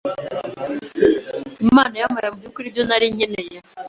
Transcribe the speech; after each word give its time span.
Imana 1.65 1.95
yampaye 2.01 2.29
mu 2.31 2.39
by’ukuri 2.39 2.65
ibyo 2.69 2.83
nari 2.89 3.05
nkeneye 3.15 3.57